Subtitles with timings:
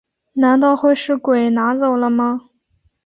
[0.33, 2.49] 难道会是鬼拿走了吗